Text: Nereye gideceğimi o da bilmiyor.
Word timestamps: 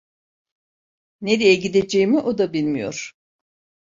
Nereye 1.21 1.55
gideceğimi 1.55 2.19
o 2.19 2.37
da 2.37 2.53
bilmiyor. 2.53 3.13